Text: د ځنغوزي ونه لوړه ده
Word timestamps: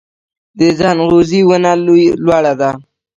د 0.57 0.59
ځنغوزي 0.79 1.41
ونه 1.47 1.71
لوړه 2.25 2.53
ده 2.59 2.69